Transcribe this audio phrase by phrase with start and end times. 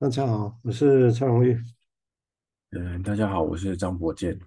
[0.00, 1.60] 大家好，我是蔡荣玉。
[2.70, 4.38] 嗯，大家好，我是张博健。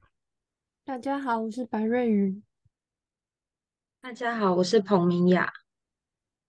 [0.86, 2.42] 大家好，我是白瑞云。
[4.00, 5.52] 大家好，我是彭明雅。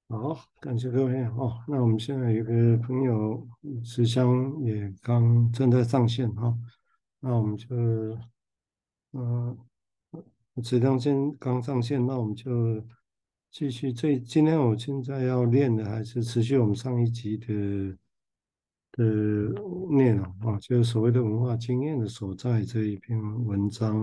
[0.09, 1.65] 好，感谢各位哦。
[1.67, 3.45] 那我们现在有个朋友
[3.85, 6.59] 慈香也刚正在上线哈、哦，
[7.19, 7.67] 那我们就
[9.15, 9.59] 嗯，
[10.63, 12.81] 池香先刚上线，那我们就
[13.51, 13.93] 继续。
[13.93, 17.99] 这今天我现在要练的还是持续我们上一集的
[18.93, 19.05] 的
[19.91, 24.03] 内容啊，就是所谓的文化经验的所在这一篇文章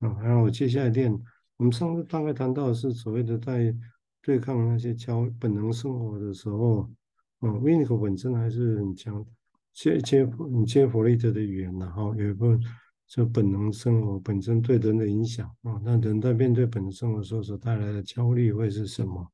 [0.00, 0.16] 啊。
[0.22, 1.12] 然后我接下来练，
[1.56, 3.74] 我们上次大概谈到的是所谓的在。
[4.22, 6.86] 对抗那些焦本能生活的时候，
[7.40, 9.24] 嗯，维尼口本身还是很强，
[9.72, 12.60] 接接你接弗雷德的语言，然后有一部分
[13.08, 19.26] 就本能生活本身对人的影响啊，那人在面对本能生活时候所带来的焦虑会是什么？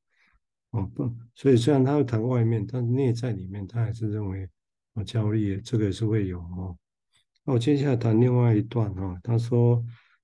[0.71, 4.49] 哦不，所以虽然他会谈外面，但内在里面他还是认为
[4.97, 6.77] 啊焦虑这个也是会有哦。
[7.45, 9.81] 那我接下来谈另外一段哈，他说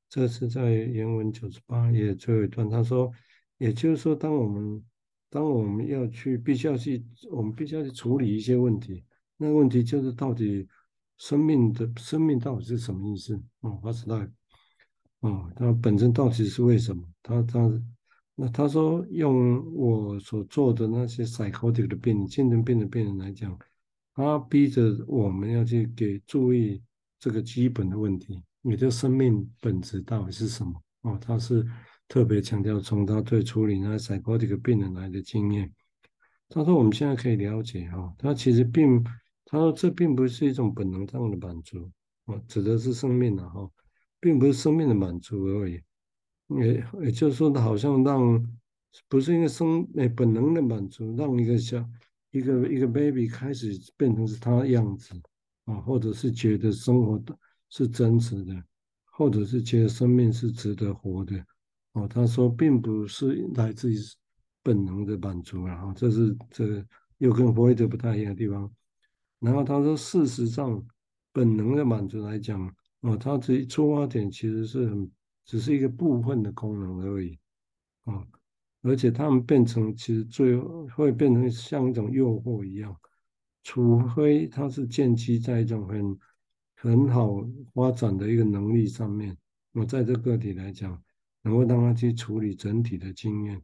[0.10, 3.12] 这是在原文九十八页最后一段，他说。
[3.60, 4.84] 也就是说，当我们
[5.30, 9.06] 当我们要去，必须要去，我们必须要去处理一些问题。
[9.38, 10.68] 那个问题就是，到底
[11.18, 13.42] 生命的生命到底是什么意思？
[13.62, 14.32] 哦，What's life？
[15.22, 17.08] 哦，它本身到底是为什么？
[17.22, 17.82] 他他
[18.36, 23.58] 那他说，用我所做的那些 psychotic 的病人、精神病的病人来讲，
[24.14, 26.82] 他逼着我们要去给注意
[27.20, 30.82] 这个基本的问题：你的生命本质到底是什么？
[31.02, 31.66] 哦，他是。
[32.10, 35.72] 特别强调从他对处理那 psychotic 病人来的经验，
[36.50, 39.02] 他说我们现在可以了解哈，他其实并
[39.46, 41.90] 他说这并不是一种本能上的满足
[42.26, 43.68] 哦，指的是生命的哈，
[44.20, 45.82] 并不是生命的满足而已，
[46.50, 48.46] 也也就是说，他好像让
[49.08, 51.84] 不是一个生诶本能的满足，让一个小
[52.34, 55.14] 一个一个 baby 开始变成是他的样子
[55.66, 57.38] 啊，或者是觉得生活的
[57.70, 58.64] 是真实的，
[59.06, 61.46] 或者是觉得生命是值得活的。
[61.92, 63.98] 哦，他说并不是来自于
[64.64, 66.84] 本能的满足啊，哈，这是这
[67.20, 68.70] 又跟弗洛伊德不太一样的地方。
[69.40, 70.84] 然后他说，事实上，
[71.32, 72.68] 本能的满足来讲，
[73.02, 75.12] 哦，他这出发点其实是很
[75.46, 77.38] 只是一个部分的功能而已，
[78.06, 78.26] 啊，
[78.84, 80.56] 而且他们变成其实最
[80.96, 82.96] 会变成像一种诱惑一样，
[83.64, 86.20] 除非他是建基在一种很
[86.76, 87.44] 很好
[87.74, 89.36] 发展的一个能力上面，
[89.72, 91.04] 我在这个体来讲。
[91.46, 93.62] 能够让他去处理整体的经验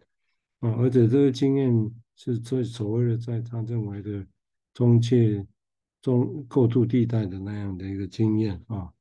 [0.60, 1.72] 啊，而且这个经验
[2.14, 4.28] 是最所谓的在他认为的
[4.74, 5.48] 中介
[6.02, 8.92] 中过渡地带的那样的一个经验啊。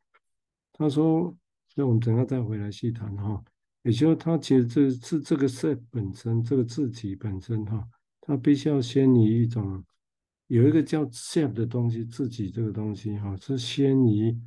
[0.72, 1.36] 他说，
[1.74, 3.42] 那我们等下再回来细谈哈。
[3.88, 7.82] 也就是他其实这是这个 self 本身，这个自己本身哈，
[8.20, 9.82] 他必须要先以一种
[10.48, 14.38] 有一个叫 self 的东西，自己这个东西哈，是先以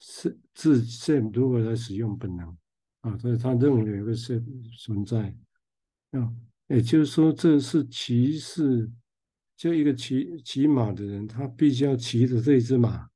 [0.00, 2.56] 是自 self 如何来使用本能。
[3.02, 4.42] 啊，所以他认为有一个是
[4.82, 5.36] 存在，
[6.12, 6.32] 啊，
[6.68, 8.90] 也就是说，这是骑士，
[9.54, 13.06] 就一个骑骑马的人，他必须要骑着这一只马，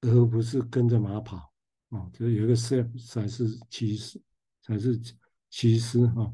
[0.00, 1.36] 而不是跟着马跑，
[1.90, 4.18] 啊，就是有一个 self 才是骑士，
[4.70, 4.96] 才是
[5.50, 6.32] 其实哈。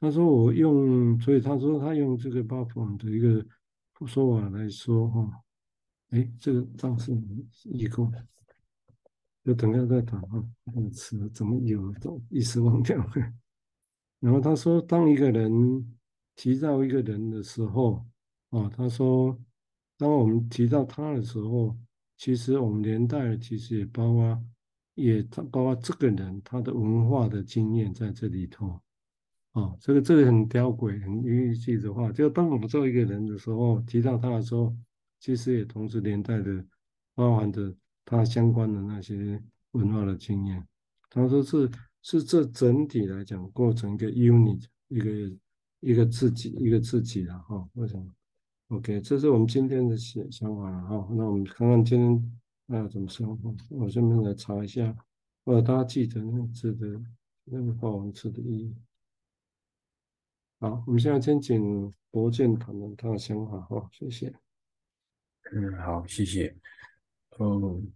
[0.00, 3.44] 他说我用，所以他说他用这个巴普尔的一个
[4.06, 5.44] 说法来说哈，
[6.10, 7.12] 哎，这个当时
[7.64, 8.10] 一共。
[9.44, 13.12] 就等下再谈啊，那个词怎么有都一时忘掉了。
[14.20, 15.96] 然后他说，当一个人
[16.36, 18.06] 提到一个人的时候，
[18.50, 19.38] 啊，他说，
[19.96, 21.74] 当我们提到他的时候，
[22.18, 24.44] 其实我们连带的其实也包括，
[24.98, 28.80] 也他包括这个人他的文化的经验在这里头。
[29.52, 34.76] 啊，这个这个很吊诡、很寓意的话，就当我们做一个人的时候，提到他的时候，
[35.18, 36.64] 其实也同时连带的
[37.14, 37.74] 包含着。
[38.10, 39.38] 他相关的那些
[39.72, 40.66] 文化的经验，
[41.10, 41.70] 他说是
[42.00, 45.36] 是这整体来讲构成一个 unit，一个
[45.80, 47.68] 一个自己一个自己了哈。
[47.74, 48.06] 为什么
[48.68, 51.06] ？OK，这是我们今天的想想法了哈。
[51.10, 53.38] 那我们看看今天啊怎么说？
[53.70, 54.96] 我顺便来查一下，
[55.44, 56.86] 或者大家记得那个字的
[57.44, 58.76] 那个画文字的意义。
[60.60, 63.88] 好，我们现在先请博建谈谈他的想法哈。
[63.92, 64.32] 谢谢。
[65.52, 66.54] 嗯，好，谢谢。
[67.38, 67.92] 嗯。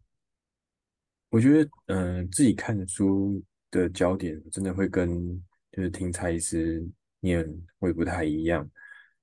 [1.29, 6.87] 我觉得，嗯、自己看书的焦点真的会跟就是听蔡医师
[7.21, 7.43] 念
[7.79, 8.71] 会不太一样。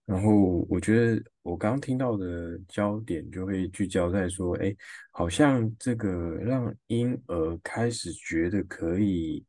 [0.06, 4.76] 然后，我觉得我刚刚听到的焦点就会聚焦在说，哎，
[5.12, 9.44] 好像这个让婴儿开始觉得可以，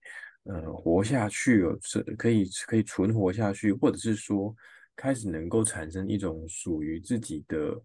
[0.45, 4.55] 呃，活下去哦，是可以可以存活下去，或者是说
[4.97, 7.79] 开始能够产生一种属于自己的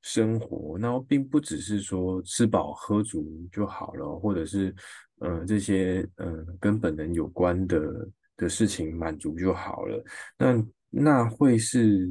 [0.00, 4.74] 生活，那并不只是说吃饱喝足就好了，或者是
[5.18, 10.02] 呃这些呃跟本能有关的的事情满足就好了。
[10.38, 12.08] 那那会是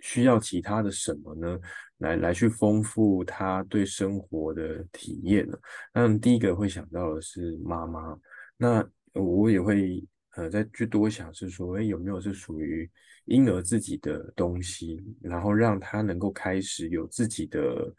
[0.00, 1.58] 需要其他的什么呢？
[1.98, 5.58] 来来去丰富他对生活的体验呢？
[5.92, 8.16] 那第一个会想到的是妈妈，
[8.56, 10.06] 那我也会
[10.36, 12.88] 呃再去多想是说，哎，有没有是属于
[13.24, 17.92] 婴儿自己的东西，然后让他能够开始有自己的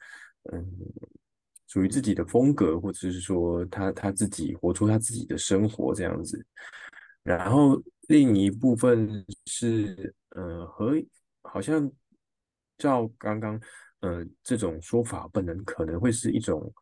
[0.54, 0.66] 嗯
[1.68, 6.44] 属于自己的风格，或者是说他他自己活出他自己的生活这样子。
[7.22, 10.96] 然后另一部分是呃和
[11.52, 11.92] 好像
[12.78, 13.60] 照刚刚。
[14.02, 16.74] 呃，这种说法本能可能会是一种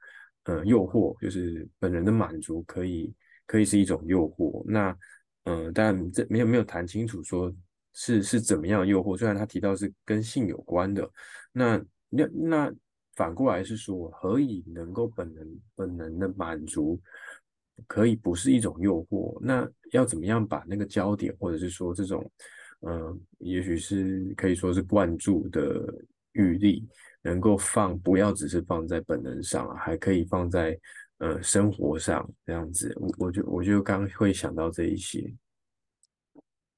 [0.44, 3.12] 呃诱惑，就是本能的满足可以
[3.48, 4.64] 可以是一种诱惑。
[4.68, 4.96] 那
[5.46, 7.52] 呃，但这没有没有谈清楚说
[7.94, 9.18] 是是怎么样诱惑。
[9.18, 11.10] 虽然他提到是跟性有关的，
[11.52, 12.74] 那那那
[13.16, 17.02] 反过来是说，何以能够本能本能的满足
[17.88, 19.40] 可以不是一种诱惑？
[19.42, 22.32] 那要怎么样把那个焦点，或者是说这种
[22.82, 25.94] 呃，也许是可以说是灌注的
[26.34, 26.88] 欲力。
[27.24, 30.80] 能够放，不要只是放在本能上，还可以放在
[31.18, 32.96] 呃生活上这样子。
[33.02, 35.34] 我我就我就刚会想到这一些。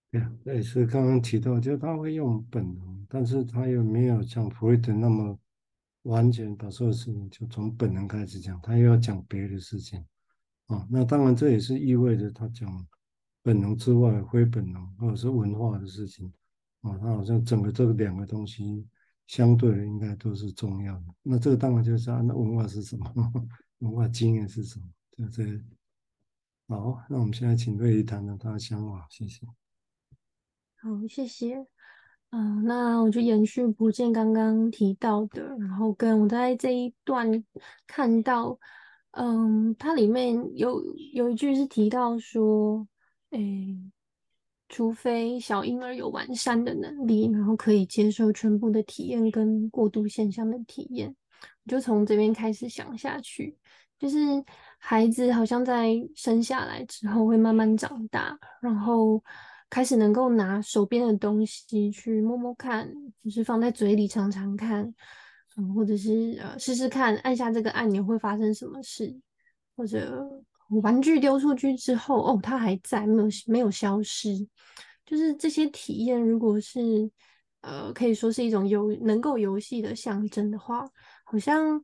[0.09, 5.37] 对，那也是刚刚提到，就他会用本能，但是他又没有像弗洛伊德那么
[6.03, 10.03] 完全把所有事情就从本能开始讲，他又要讲别的事情
[10.65, 10.87] 啊。
[10.89, 12.87] 那当然这也是意味着他讲
[13.41, 16.31] 本能之外非本能或者是文化的事情
[16.81, 16.97] 啊。
[17.01, 18.87] 那好像整个这个两个东西。
[19.29, 21.03] 相对的，应该都是重要的。
[21.21, 23.13] 那这个当然就是啊，那文化是什么？
[23.77, 24.85] 文化经验是什么？
[25.15, 25.51] 就这个。
[26.67, 29.45] 好，那我们现在请瑞怡谈谈他的想法，谢谢。
[30.77, 31.63] 好，谢谢。
[32.31, 37.43] 嗯、那我就延续不见刚刚提到的，然后跟我在这一段
[37.85, 38.57] 看到，
[39.11, 40.81] 嗯，它里面有
[41.13, 42.87] 有一句是提到说，
[43.31, 43.91] 诶。
[44.71, 51.15] 除非小婴儿有完善的能力，然后可以接受全部的体验跟过渡现象的体验，
[51.65, 53.57] 就从这边开始想下去。
[53.97, 54.17] 就是
[54.77, 59.19] 孩子好像在生下来之后会慢慢长大，然后
[59.71, 62.87] 开始能够拿手边的东西去摸摸看，
[63.23, 64.93] 就是放在嘴里尝尝看，
[65.57, 69.19] 嗯，或者是呃试试看按下这个按钮会发生什么事，
[69.75, 70.43] 或者。
[70.69, 74.47] 玩具丢出去之后，哦，它还在，没有没有消失。
[75.05, 77.09] 就是这些体验，如果是
[77.61, 80.87] 呃，可以说是一种游能够游戏的象征的话，
[81.25, 81.83] 好像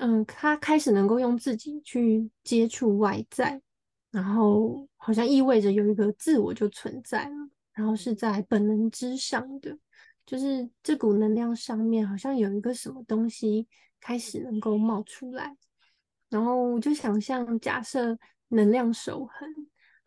[0.00, 3.60] 嗯，他开始能够用自己去接触外在，
[4.10, 9.76] 然后好像意味着有一个自我就存在了，然后是在本能之上的，
[10.24, 13.68] 就是这股能量上面好像有一个什么东西
[14.00, 15.54] 开始能够冒出来。
[16.32, 18.18] 然后我就想象，假设
[18.48, 19.48] 能量守恒，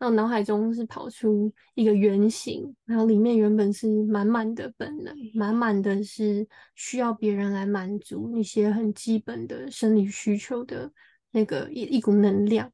[0.00, 6.44] 那脑海中是跑出一个圆形，然后里面原本是满满的本能，满满的是
[6.74, 10.92] 需要别人来满足一些很基本的生理需求的
[11.30, 12.72] 那个一一股能量，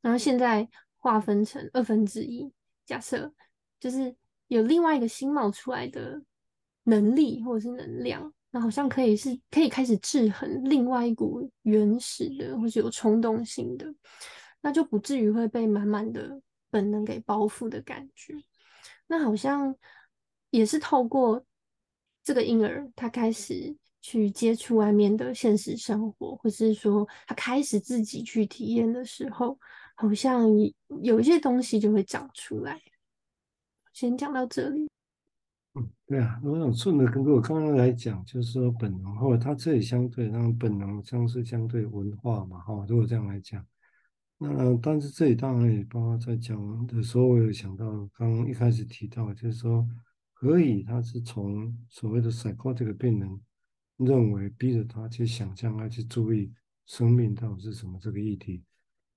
[0.00, 0.68] 然后现在
[0.98, 2.52] 划分成二分之一，
[2.86, 3.34] 假设
[3.80, 4.14] 就是
[4.46, 6.22] 有另外一个新冒出来的
[6.84, 8.32] 能力或者是能量。
[8.54, 13.86] 那好像可以是，可以开始制衡另外一股原始的，或是有冲动性的，
[14.60, 18.34] 那就不至于会被满满的本能给包覆的感觉。
[19.06, 19.74] 那好像
[20.50, 21.42] 也是透过
[22.22, 29.58] 这个婴儿，他开始去接触外面的现实生活，或是说他开始自己去体验的时候，
[29.94, 30.46] 好像
[31.02, 32.78] 有一些东西就会长出来。
[33.94, 34.90] 先讲到这里。
[35.74, 43.64] 嗯，对啊，我想顺着跟我刚刚来讲，就是说本能，或者它这里相对，让本能像是相对文化嘛，哈，如果这样来讲，
[44.36, 49.88] 那但是这里当然也包括在讲的时候，我有想到刚刚一开始提到，就是说，
[50.34, 53.40] 何以他是从所谓的 psychotic 病人
[53.96, 56.52] 认为逼着他去想象，他去注意
[56.84, 58.62] 生命到底是什么这个议题，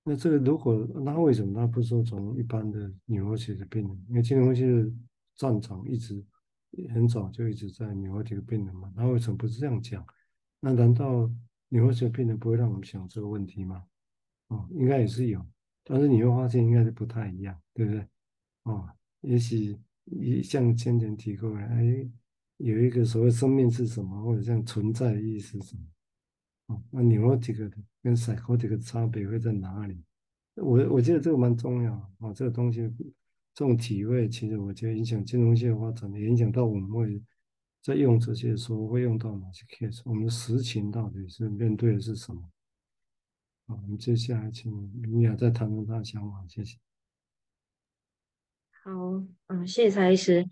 [0.05, 4.89] 那这个如果那为什么他不说从一般的纽约型的病人，因为这个东西的
[5.35, 6.23] 战场一直。
[6.93, 10.05] 很早就一直在牛的病人嘛，那为什么不是这样讲？
[10.59, 11.29] 那难道
[11.69, 13.85] 牛的病人不会让我们想这个问题吗？
[14.47, 15.45] 哦，应该也是有，
[15.83, 18.07] 但是你会发现应该是不太一样，对不对？
[18.63, 18.89] 哦，
[19.21, 22.09] 也许一像先前提过来，哎，
[22.57, 25.83] 有一个所谓生命是什么，或者像存在的意思是什么？
[26.67, 30.03] 哦，那 neurotic 的跟 psychotic 的差别会在哪里？
[30.55, 32.91] 我我觉得这个蛮重要啊，这个东西。
[33.55, 37.19] 这种体会，其实我觉得影响金融界的发展，也影响到我们会
[37.81, 40.01] 在用这些的时候会用到哪些 case？
[40.03, 42.41] 我们的实情到底是面对的是什么？
[43.67, 44.69] 好，我们接下来请
[45.01, 46.77] 明雅再谈谈他的想法，谢谢。
[48.83, 48.91] 好，
[49.47, 50.45] 嗯，谢谢蔡医师。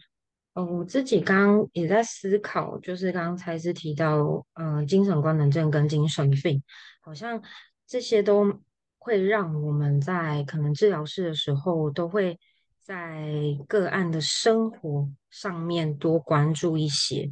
[0.53, 6.63] 哦，我自己刚刚也在思考，就是刚刚蔡医师提到，嗯，精神官能症跟精神病，
[7.01, 7.41] 好像
[7.85, 8.61] 这些都
[8.97, 12.39] 会让我们在可能治疗室的时候，都会
[12.83, 13.31] 在
[13.67, 17.31] 个案的生活上面多关注一些。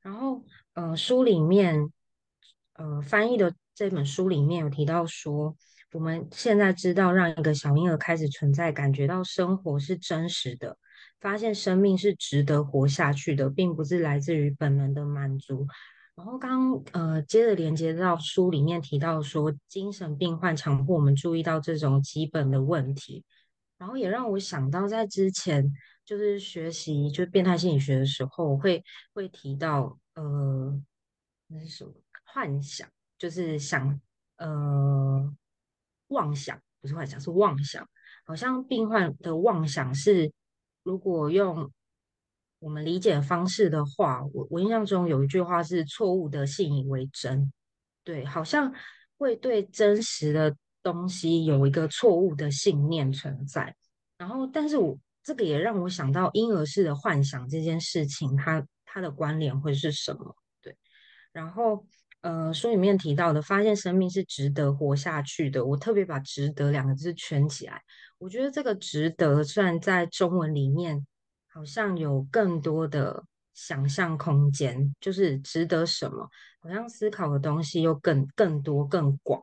[0.00, 1.92] 然后，呃，书里面，
[2.72, 5.56] 呃，翻译的这本书里面有提到说，
[5.92, 10.78] 我们现在知道，让一个小婴儿开始存在，感觉到生活是真实的。
[11.20, 15.66] 发现生命是值得活下去的，并不是来自于本能的满足。
[16.14, 23.24] 然后刚呃，接着连接到书里面提到说，精神病患强迫我们注意到这种基本的问题，
[23.78, 25.72] 然后也让我想到在之前
[26.04, 30.80] 就是学习就是变态心理学的时候，会会提到呃，
[31.48, 31.92] 那是什么？
[32.24, 34.00] 幻想，就是想
[34.36, 35.34] 呃，
[36.08, 37.88] 妄想，不是幻想，是妄想。
[38.24, 40.32] 好像病患的妄想是。
[40.82, 41.72] 如果用
[42.60, 47.52] 我们理解的方式的话，我我印象中有一句话是错误的信以为真，
[48.04, 48.72] 对，好像
[49.18, 50.56] 会对真实的
[50.92, 53.74] 东西有一个错误的信念存在。
[54.16, 60.36] 然后，但是我这个也让我想到婴儿式的幻想这件事情，它它的关联会是什么？
[60.62, 60.76] 对，
[61.32, 61.84] 然后
[62.20, 67.82] 呃，书里面提到的发现生命是值得活下去的，我特别把“值得”两个字圈起来。
[68.18, 71.04] 我觉得这个值得，虽然在中文里面
[71.52, 76.28] 好像有更多的想象空间，就是值得什么，
[76.60, 79.42] 好像思考的东西又更更多更广。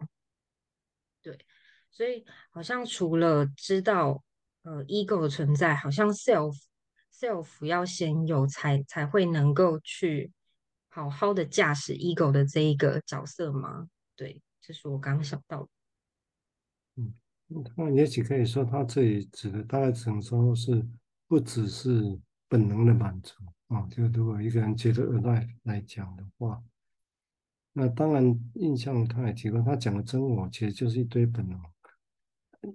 [1.94, 4.22] 所以好像除了知道
[4.64, 6.58] 呃 ego 的存在，好像 self
[7.14, 10.32] self 要先有才才会能够去
[10.90, 13.88] 好好的驾驶 ego 的这一个角色吗？
[14.16, 15.70] 对，这是我刚想到的。
[16.96, 17.14] 嗯。
[17.76, 20.84] 那也许可以说，他这里指的大概只能说是
[21.28, 23.36] 不只是本能的满足
[23.68, 23.86] 啊。
[23.92, 26.64] 就如果一个人觉得额外来讲的话，
[27.74, 28.24] 那当然
[28.56, 31.60] 印象他也提过，他讲的真我其实就是一堆本能，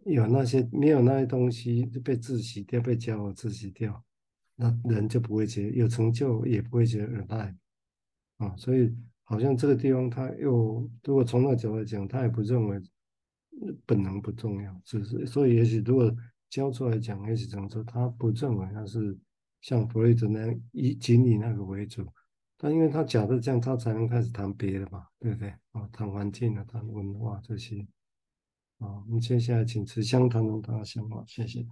[0.04, 4.04] 有那些没有那些东西被窒息掉，被骄傲窒息掉，
[4.56, 7.54] 那人就不会觉得有成就，也不会觉得额外
[8.38, 8.56] 啊。
[8.56, 12.80] 所以好像这个地方他又如果从那角度来讲，他也不认为。
[13.84, 16.14] 本能不重要，只是所以也许如果
[16.48, 19.18] 教出来讲，也许怎么说，他不认为他是
[19.60, 22.06] 像弗雷德那样以仅以那个为主，
[22.56, 25.48] 但因为他假设这样，他才能开始谈别的嘛，对不对？
[25.72, 27.84] 啊，谈环境啊，谈文化这些。
[28.78, 31.66] 好，我们接下来请慈香谈谈他的想法，谢谢。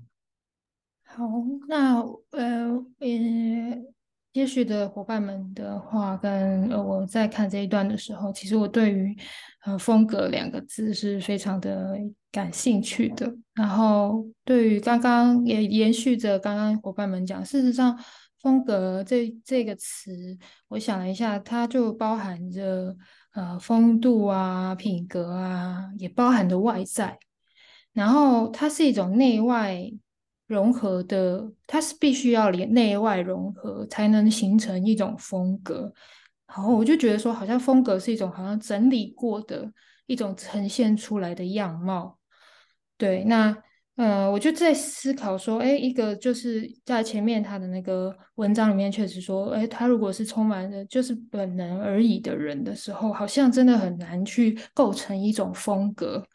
[1.05, 1.25] 好，
[1.69, 3.87] 那呃呃。
[4.33, 9.17] 接续的伙伴们的话，跟呃我在看这一段的时候，其实我对于
[9.65, 11.99] 呃风格两个字是非常的
[12.31, 13.35] 感兴趣的。
[13.55, 17.99] 然后对于刚刚也延续着刚刚伙伴们讲，事实上
[18.43, 20.37] 风格这这个词，
[20.69, 22.95] 我想了一下，它就包含着
[23.37, 27.17] 呃风度啊、品格啊，也包含的外在，
[27.93, 29.89] 然后它是一种内外。
[30.49, 35.93] 融合的，它是必须要连内外融合才能形成一种风格。
[36.47, 39.69] 然后我就觉得说，好像风格是一种好像整理过的
[40.07, 42.17] 一种呈现出来的样貌。
[42.97, 43.57] 对，那
[43.97, 56.27] 呃，我就在思考说，哎，一个就是在前面他的那个文章里面确实说，哎，他如果是充满了就是本能而已的人的时候，好像真的很难去构成一种风格。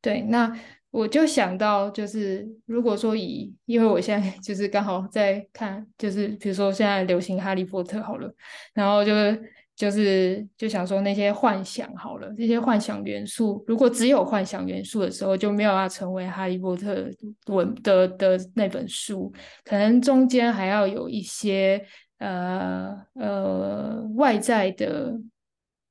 [0.00, 0.54] 对，那。
[0.90, 8.34] 我就想到，就是如果说以，因为我现在就是刚好在看，就是比如说现在流行哈利波特好了，
[8.72, 9.38] 然后就是
[9.78, 17.08] 就是就想说那些幻想好了，这些幻想元素，如果只有幻想元素的时候，就没有要成为哈利波特
[17.46, 19.32] 文的的那本书，
[19.64, 21.82] 可能中间还要有一些
[22.18, 25.18] 呃呃外在的，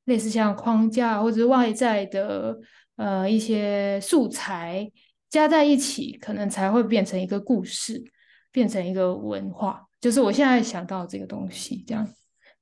[0.05, 2.57] 类似像框架或者是外在的。
[2.97, 4.91] 呃，一些素材
[5.29, 8.03] 加在一起，可能才会变成一个故事，
[8.51, 9.85] 变成一个文化。
[10.01, 12.03] 就是我现在想到这个东西，这样，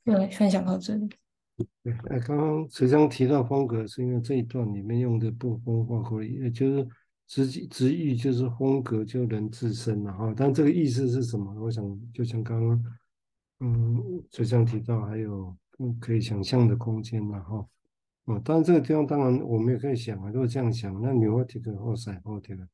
[0.06, 1.10] 对，分享到这里。
[1.82, 6.88] 对，哎，刚刚慈香提到风格，是因为这一段里面用的不分化口语，也就是
[7.26, 10.34] 直直译就是风格就能自身了哈。
[10.38, 11.52] 但这个意思是什么？
[11.60, 11.84] 我想
[12.14, 12.84] 就像刚刚，
[13.62, 15.58] 嗯，慈香提到还有
[16.00, 17.68] 可以想象的空间了哈。
[18.26, 22.68] 哦，当然这个地方当然我们也可以想啊，如果这样想，那 neurotic 或 psychotic，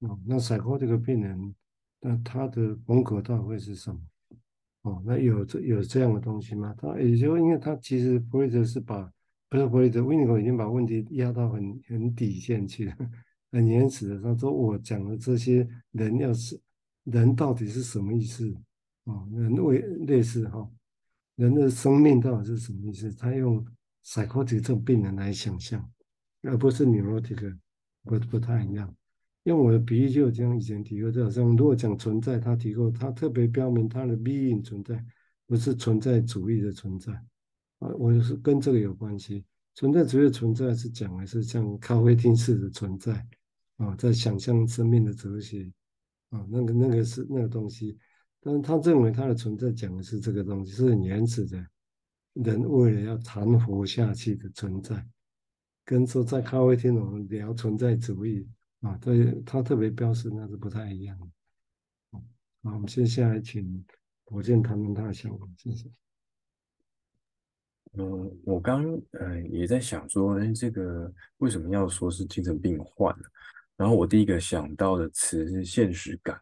[0.00, 1.54] 哦，那 psychotic 病人，
[2.00, 4.00] 那他的风格到底会是什么？
[4.88, 6.74] 哦，那有这有这样的东西吗？
[6.78, 9.12] 他也就因为他其实弗雷德是把
[9.50, 12.96] 不是弗雷德，维尼口已经把问题压到很很底线去了，
[13.52, 14.22] 很原始的。
[14.22, 16.58] 他说我讲的这些人要是
[17.04, 18.50] 人到底是什么意思？
[19.04, 20.66] 哦，人为类似哈、
[21.36, 23.12] 人的生命到底是什么意思？
[23.14, 23.64] 他用
[24.04, 25.86] psychotic 这种病人来想象，
[26.42, 27.58] 而不是 neurotic，
[28.04, 28.94] 不不太一样。
[29.48, 35.02] 用我的比喻，就有这样以前提过，就好像如果讲存在，他提过，他特别标明他的 being 存在，
[35.46, 37.14] 不是存在主义的存在
[37.78, 37.88] 啊。
[37.98, 39.42] 我是跟这个有关系，
[39.74, 43.26] 存在主义的存在是讲的是像咖啡厅式的存在
[43.78, 45.72] 啊，在想象生命的哲学
[46.28, 47.96] 啊，那个那个是那个东西。
[48.40, 51.66] 但是他认为他的存在讲的是这个东西，是很原始的，
[52.34, 55.02] 人为了要存活下去的存在，
[55.86, 58.46] 跟说在咖啡厅我们聊存在主义。
[58.80, 61.26] 啊，对，他特别标示那是不太一样的。
[62.12, 62.22] 好，
[62.62, 63.84] 我们接下来请
[64.24, 65.90] 柏健谈谈他的想法，谢谢。
[67.94, 73.24] 嗯，我刚呃也在想说，哎，这个为什么要说是精神病患呢？
[73.76, 76.40] 然后我第一个想到的词是现实感，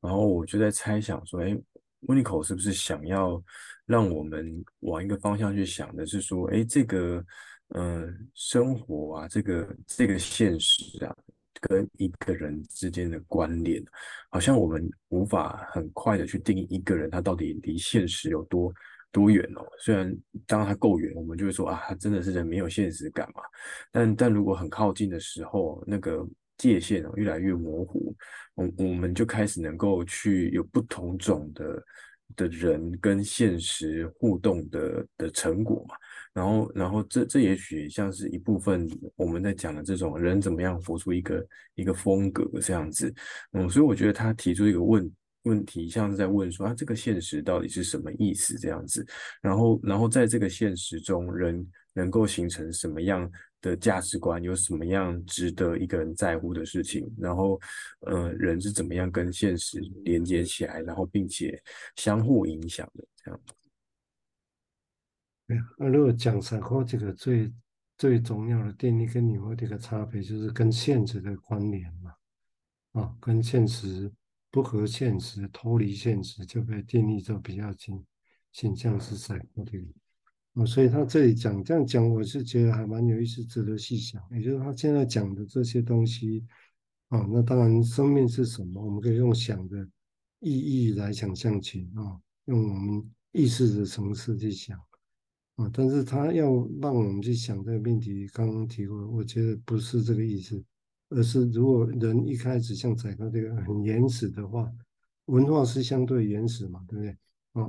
[0.00, 1.58] 然后我就在猜想说，哎，
[2.02, 3.42] 温尼口是不是想要
[3.84, 7.22] 让我们往一个方向去想的是说，哎，这个
[7.74, 11.14] 嗯、呃、生活啊，这个这个现实啊。
[11.68, 13.82] 跟一个人之间的关联，
[14.30, 18.72] 好像我们无法很快的去定义一个人他到底离现实有多
[19.12, 19.64] 多远哦。
[19.78, 20.14] 虽然
[20.46, 23.42] 当他够远，我们就会说啊，他真的是人没有现实感嘛。
[23.90, 26.26] 但但如果很靠近的时候，那个
[26.58, 28.14] 界限越来越模糊，
[28.54, 31.82] 我我们就开始能够去有不同种的
[32.34, 35.94] 的人跟现实互动的的成果嘛。
[36.32, 43.14] 然后，然后这这也许像是一部分我们在讲的这种人怎么样活出一个一个风格这样子，
[43.52, 45.10] 嗯，所以我觉得他提出一个问
[45.44, 49.06] 问题，像是在问说，啊，这个现实到底是什么意思这样子？
[49.40, 53.30] 然后，然后在这个现实中，人能够形成什么样
[53.60, 54.42] 的价值观？
[54.42, 57.12] 有什么样值得一个人在乎的事情？
[57.18, 57.60] 然后，
[58.00, 61.62] 呃，人是怎么样跟现实连接起来，然后并且
[61.96, 63.40] 相互影响的这样。
[65.48, 67.52] 对啊，那如果讲 psychotic 这个最
[67.96, 72.12] 最重要的定义跟 neurotic 的差别，就是跟现实的关联嘛，
[73.00, 74.12] 啊，跟现实
[74.50, 78.04] 不合现实、脱离现实，就被定义就比较倾
[78.52, 79.86] 倾向是 psychotic。
[80.56, 84.22] 哦，所以他这里讲这样讲，我是觉得还蛮有意思，值得细想。
[84.30, 86.42] 也就是他现在讲的这些东西，
[87.08, 89.86] 啊，那当然生命是什么，我们可以用想的
[90.40, 92.16] 意义来想象起啊，
[92.46, 94.78] 用我们意识的层次去想。
[95.56, 96.46] 啊，但是他要
[96.80, 100.64] 让我们去想这个命题，刚刚提过，我觉得不是这个意思，
[101.10, 104.72] 而是如果人一开始像宰哥这个很原始的话，
[105.26, 107.16] 文化是相对原始嘛，对不对？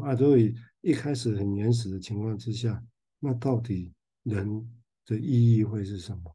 [0.03, 0.53] 啊，所以
[0.87, 2.81] 一开始很原始的情况之下，
[3.19, 4.65] 那到底人
[5.05, 6.33] 的意义会是什么？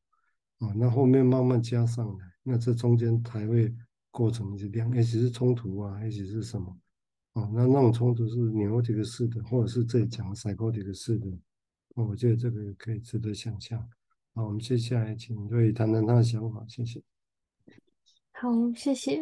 [0.59, 3.75] 啊，那后面慢慢加上来，那这中间才会
[4.11, 6.79] 构成是两，也许是冲突啊，也许是什么？
[7.33, 11.27] 哦，那那种冲突是 neurotic 式的，或者是这里讲的 psychotic 式的，
[11.95, 13.81] 我觉得这个可以值得想象。
[14.35, 17.03] 好，我们接下来请瑞谈谈他的想法，谢谢。
[18.33, 19.19] 好，谢谢。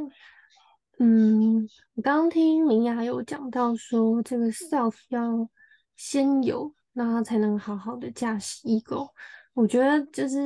[1.03, 5.49] 嗯，我刚刚听明雅有讲到说，这个 self 要
[5.97, 9.09] 先有，那他才能好好的驾驶 ego。
[9.55, 10.39] 我觉得就是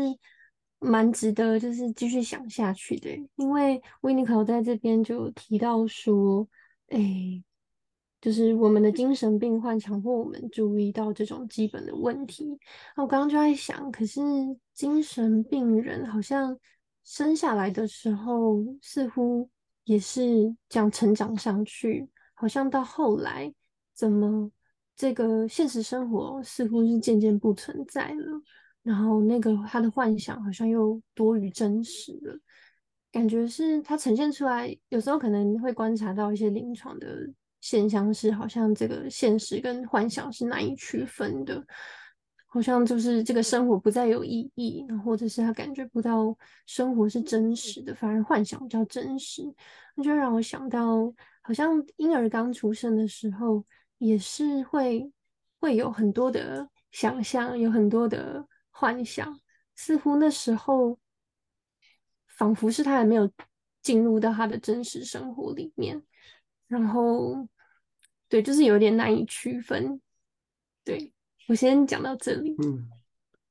[0.79, 6.47] 蛮值得，就是继续想下去的，因为 w i n n i c o 在这边就提到说，
[6.88, 7.43] 哎。
[8.21, 12.59] 就是我们的精神病患强迫我们注意到这种基本的问题。
[12.97, 14.23] 那我刚刚就在想，可是
[14.73, 16.59] 精神病人好像
[17.05, 19.51] 生下来的时候似乎
[19.85, 23.53] 也是这样成长上去，好像到后来
[23.94, 24.51] 怎么
[24.97, 28.42] 这个现实生活似乎是渐渐不存在了，
[28.83, 32.38] 然后那个他的幻想好像又多于真实了，
[33.12, 37.31] 感觉是他呈现出来，有时候可能会观察到一些临床的。
[37.61, 41.64] 现象是，好像这个现实跟幻想是难以区分的，
[42.55, 46.33] 好像就是这个生活不再有意义，或者是他感觉不到
[46.67, 49.43] 生活是真实的，反而幻想比较真实。
[49.97, 51.12] 那就让我想到，
[51.43, 53.64] 好像婴儿刚出生的时候，
[53.99, 55.11] 也是会
[55.59, 59.40] 会有很多的想象，有很多的幻想，
[59.75, 60.97] 似乎那时候
[62.29, 63.29] 仿佛是他还没有
[63.83, 66.01] 进入到他的真实生活里面，
[66.69, 67.49] 然后。
[68.27, 70.01] 对，就是有点难以区分。
[70.83, 71.13] 对，
[71.48, 72.54] 我先讲到这里。
[72.62, 72.88] 嗯，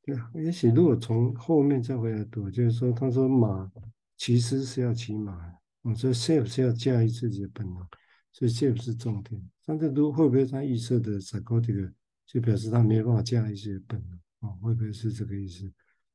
[0.03, 3.71] 对啊，也许如果从后面再回来读，就是说，他说马
[4.17, 7.87] 其实是要骑马，我说 self 是要驾驭自己的本能。
[8.31, 9.39] 所以这不是重点。
[9.63, 11.93] 但是都会不会他预设的 psychotic
[12.25, 14.57] 就表示他没有办法驾驭一些本能啊、哦？
[14.61, 15.71] 会不会是这个意思？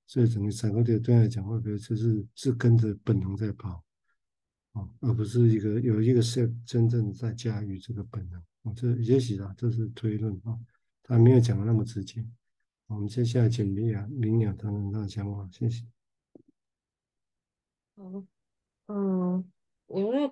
[0.07, 3.85] 所以整个 psychotic 对他来讲，会不会就是是跟着本能在跑
[4.73, 8.41] 啊、而不是一个有一个 self 真正在驾驭这个本能？
[8.63, 10.61] 哦，这也许啊，这是推论啊、哦，
[11.09, 12.23] 他没有讲的那么直接。
[12.87, 15.85] 我们接下来请明雅明雅谈谈他的想法，谢谢。
[17.97, 18.25] 好，
[18.87, 19.51] 嗯，
[19.87, 20.31] 我因为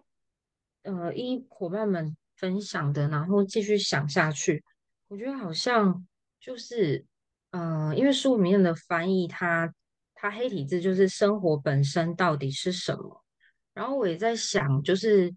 [0.82, 4.62] 呃，依伙伴们分享的，然后继续想下去，
[5.08, 6.06] 我觉得好像
[6.38, 7.04] 就是，
[7.50, 9.74] 呃，因为书里面的翻译它，它
[10.14, 13.24] 它黑体字就是生活本身到底是什么？
[13.72, 15.34] 然后我也在想，就是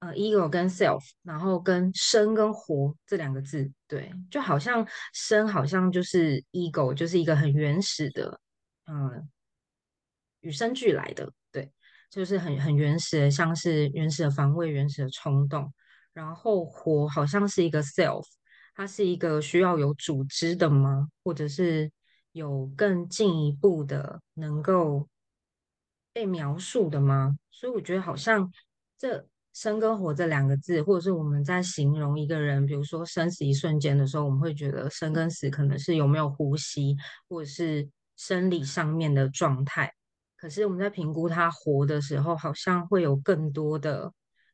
[0.00, 8.40] 呃，ego 跟 self，然后跟生跟活这两个字，对，就好像生好像就是 ego，就是一个很原始的，
[8.86, 9.28] 嗯、
[10.40, 11.32] 与生俱来的。
[11.52, 11.70] 对
[12.08, 15.72] 就是很很原始的，像是原始的防卫、原始的冲动，
[16.12, 18.24] 然后活好像是一个 self，
[18.74, 21.08] 它是一个需要有组织的吗？
[21.22, 21.90] 或者是
[22.32, 25.08] 有更进一步的能够
[26.12, 27.36] 被描述的吗？
[27.50, 28.50] 所以我觉得好像
[28.96, 36.96] 这生跟活这两个字，或者是我们在形容一个人，比如说生死一瞬间的时候，我们会觉得生跟死可能是有没有呼吸，
[37.28, 39.92] 或者是生理上面的状态。
[40.36, 44.12] 可是我们在评估他活的时候，好像会有更多的，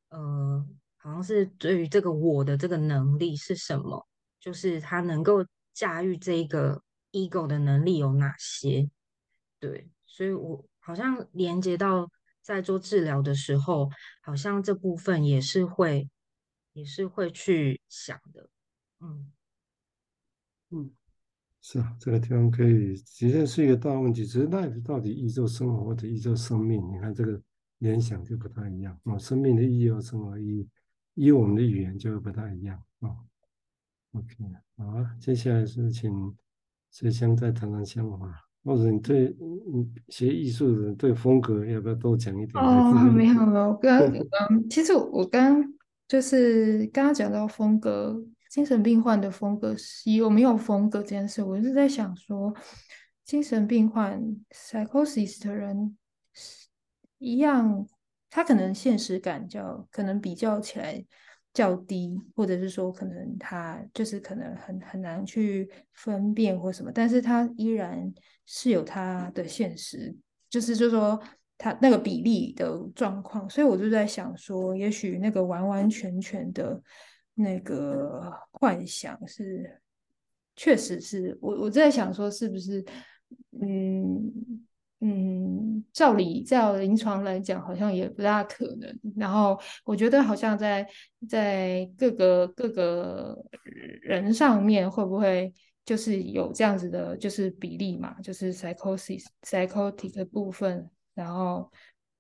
[0.08, 4.04] 呃，好像是对于这个我的这个能力是什么，
[4.40, 6.82] 就是他能够驾驭这个
[7.12, 8.90] ego 的能力有哪些？
[9.60, 12.08] 对，所以我好像连接到
[12.46, 13.90] 在做治疗的时候，
[14.22, 16.08] 好像这部分也是会，
[16.74, 18.48] 也是会去想的，
[19.00, 19.32] 嗯，
[20.70, 20.92] 嗯。
[21.60, 24.24] 是啊，这个地方可以，其实是一个大问题。
[24.24, 26.80] 只是那到底宇宙生活或者宇宙生命？
[26.92, 27.42] 你看这个
[27.78, 29.18] 联想就不太一样啊。
[29.18, 30.68] 生命的意义和生活意义，
[31.14, 33.10] 依我们的语言就不太一样啊。
[34.12, 34.36] OK，
[34.76, 36.38] 好啊，接下来是请
[36.92, 39.34] 水香再谈谈想法，或者你对
[39.72, 42.62] 你学艺术的人对风格要不要多讲一点？
[42.62, 45.64] 哦，没有了，我刚刚其实我刚
[46.06, 48.22] 就是刚刚讲到风格。
[48.48, 52.54] 精神病患的风格是有没有风格这件事，我是在想说，
[53.22, 55.94] 精神病患 psychosis 的人
[57.18, 57.86] 一样，
[58.30, 61.04] 他可能现实感较可能比较起来
[61.56, 68.12] 较低，或者是说可能他就是可能很很难去分辨或什么，但是他依然
[68.44, 70.14] 是有他的现实，
[70.48, 71.20] 就是就是说
[71.58, 76.82] 他那个比例的状况，所以我就在想说，也许那个完完全全的。
[77.38, 79.78] 那个幻想是，
[80.56, 82.82] 确实是我我在想说，是不是，
[83.60, 84.65] 嗯
[85.00, 89.00] 嗯，照理照临床来讲，好像也不大可能。
[89.16, 90.86] 然后我觉得好像在
[91.28, 93.36] 在各个各个
[94.02, 95.52] 人上面，会不会
[95.84, 101.70] 就是有这样子的，就是比例嘛，就是 psychosis psychotic 的部分，然后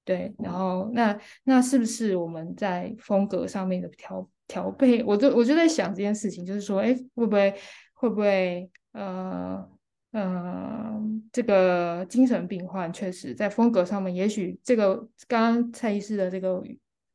[0.04, 4.28] 对，然后那那是不是我们在风格上面的调？
[4.48, 7.52] 调配，我就我就在想这件事情，就是说，哎，会不会
[7.94, 9.68] 会不会，呃
[10.16, 10.98] 呃，
[11.30, 14.96] 这个精神病患确实在风格上面，也许这个
[15.28, 16.62] 刚刚蔡医师的这个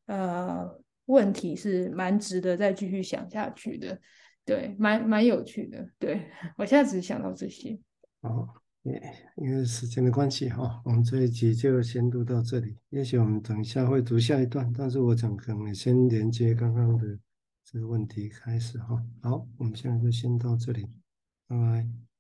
[0.06, 0.70] 呃
[1.06, 4.00] 问题是蛮值得再继续想下去的，
[4.46, 6.22] 对，蛮蛮有趣的，对，
[6.58, 7.76] 我现在只是想到这些。
[8.22, 8.48] 好，
[8.84, 9.02] 也
[9.38, 12.78] 因为时间的关系哈，我们这一集就先读到这里。
[12.90, 17.18] 也许我们等一下会读下一段，但是我想可能先连接刚刚的。
[17.64, 20.90] 这个问题开始哈，好，我们现在就先到这里，
[21.48, 22.11] 拜拜。